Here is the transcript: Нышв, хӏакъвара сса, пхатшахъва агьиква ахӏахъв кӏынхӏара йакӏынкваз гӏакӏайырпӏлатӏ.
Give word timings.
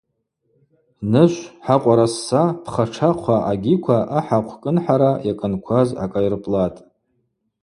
Нышв, 1.11 1.39
хӏакъвара 1.65 2.07
сса, 2.13 2.43
пхатшахъва 2.63 3.37
агьиква 3.51 3.97
ахӏахъв 4.17 4.47
кӏынхӏара 4.61 5.11
йакӏынкваз 5.27 5.89
гӏакӏайырпӏлатӏ. 5.97 6.79